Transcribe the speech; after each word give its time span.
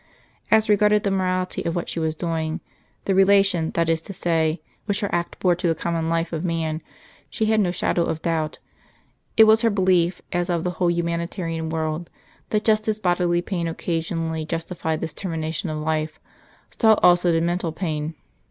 As 0.49 0.67
regarded 0.67 1.03
the 1.03 1.11
morality 1.11 1.61
of 1.63 1.75
what 1.75 1.87
she 1.87 1.99
was 1.99 2.15
doing 2.15 2.59
the 3.05 3.13
relation, 3.13 3.69
that 3.75 3.87
is 3.87 4.01
to 4.01 4.13
say, 4.13 4.59
which 4.85 5.01
her 5.01 5.09
act 5.13 5.37
bore 5.37 5.53
to 5.55 5.67
the 5.67 5.75
common 5.75 6.09
life 6.09 6.33
of 6.33 6.43
man 6.43 6.81
she 7.29 7.45
had 7.45 7.59
no 7.59 7.69
shadow 7.69 8.01
of 8.05 8.19
doubt. 8.19 8.57
It 9.37 9.43
was 9.43 9.61
her 9.61 9.69
belief, 9.69 10.19
as 10.33 10.49
of 10.49 10.63
the 10.63 10.71
whole 10.71 10.89
Humanitarian 10.89 11.69
world, 11.69 12.09
that 12.49 12.63
just 12.65 12.87
as 12.87 12.97
bodily 12.99 13.43
pain 13.43 13.67
occasionally 13.67 14.43
justified 14.43 15.01
this 15.01 15.13
termination 15.13 15.69
of 15.69 15.77
life, 15.77 16.19
so 16.79 16.93
also 17.03 17.31
did 17.31 17.43
mental 17.43 17.71
pain. 17.71 18.15